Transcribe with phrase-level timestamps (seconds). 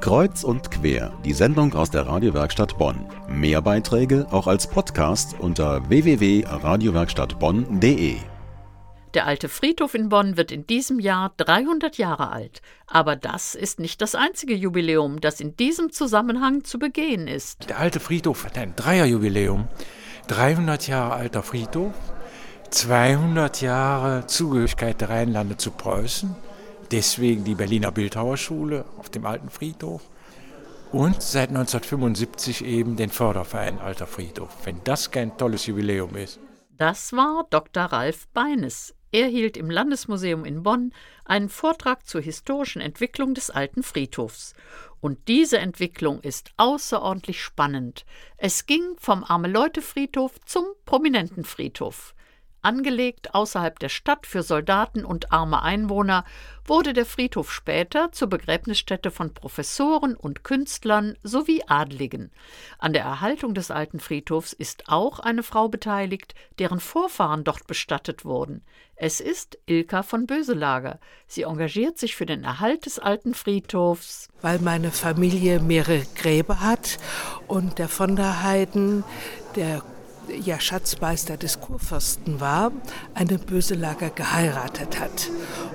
[0.00, 3.06] Kreuz und quer, die Sendung aus der Radiowerkstatt Bonn.
[3.28, 8.18] Mehr Beiträge auch als Podcast unter www.radiowerkstattbonn.de.
[9.14, 12.62] Der alte Friedhof in Bonn wird in diesem Jahr 300 Jahre alt.
[12.86, 17.70] Aber das ist nicht das einzige Jubiläum, das in diesem Zusammenhang zu begehen ist.
[17.70, 19.68] Der alte Friedhof hat ein Dreierjubiläum.
[20.26, 21.94] 300 Jahre alter Friedhof,
[22.70, 26.34] 200 Jahre Zugehörigkeit der Rheinlande zu Preußen,
[26.94, 30.02] deswegen die Berliner Bildhauerschule auf dem alten Friedhof
[30.92, 34.56] und seit 1975 eben den Förderverein Alter Friedhof.
[34.62, 36.38] Wenn das kein tolles Jubiläum ist.
[36.78, 37.86] Das war Dr.
[37.86, 38.94] Ralf Beines.
[39.10, 40.92] Er hielt im Landesmuseum in Bonn
[41.24, 44.54] einen Vortrag zur historischen Entwicklung des alten Friedhofs.
[45.00, 48.04] Und diese Entwicklung ist außerordentlich spannend.
[48.36, 52.14] Es ging vom Arme-Leute-Friedhof zum prominenten Friedhof.
[52.64, 56.24] Angelegt außerhalb der Stadt für Soldaten und arme Einwohner,
[56.64, 62.30] wurde der Friedhof später zur Begräbnisstätte von Professoren und Künstlern sowie Adligen.
[62.78, 68.24] An der Erhaltung des alten Friedhofs ist auch eine Frau beteiligt, deren Vorfahren dort bestattet
[68.24, 68.64] wurden.
[68.96, 71.00] Es ist Ilka von Böselager.
[71.26, 74.28] Sie engagiert sich für den Erhalt des alten Friedhofs.
[74.40, 76.98] Weil meine Familie mehrere Gräber hat
[77.46, 79.04] und der von der Heiden,
[79.56, 79.82] der
[80.28, 82.72] ja Schatzmeister des Kurfürsten war,
[83.14, 85.30] eine Böselager geheiratet hat.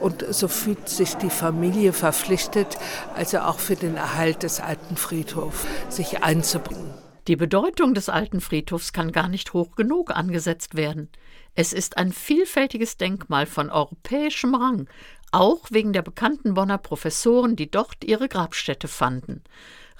[0.00, 2.78] Und so fühlt sich die Familie verpflichtet,
[3.14, 6.94] also auch für den Erhalt des alten Friedhofs sich einzubringen.
[7.26, 11.08] Die Bedeutung des alten Friedhofs kann gar nicht hoch genug angesetzt werden.
[11.54, 14.88] Es ist ein vielfältiges Denkmal von europäischem Rang,
[15.32, 19.42] auch wegen der bekannten Bonner Professoren, die dort ihre Grabstätte fanden.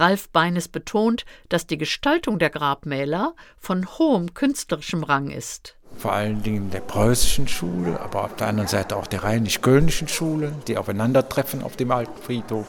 [0.00, 5.76] Ralf Beines betont, dass die Gestaltung der Grabmäler von hohem künstlerischem Rang ist.
[5.96, 10.52] Vor allen Dingen der preußischen Schule, aber auf der anderen Seite auch der rheinisch-kölnischen Schule,
[10.66, 12.66] die aufeinandertreffen auf dem alten Friedhof.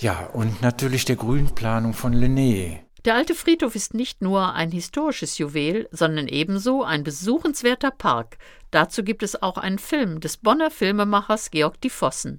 [0.00, 2.78] Ja, und natürlich der Grünplanung von Linné.
[3.04, 8.38] Der alte Friedhof ist nicht nur ein historisches Juwel, sondern ebenso ein besuchenswerter Park.
[8.70, 12.38] Dazu gibt es auch einen Film des Bonner Filmemachers Georg Difossen.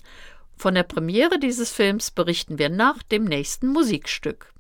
[0.62, 4.54] Von der Premiere dieses Films berichten wir nach dem nächsten Musikstück.